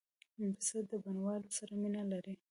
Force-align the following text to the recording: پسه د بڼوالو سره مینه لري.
پسه 0.55 0.77
د 0.89 0.91
بڼوالو 1.03 1.49
سره 1.57 1.73
مینه 1.81 2.03
لري. 2.11 2.33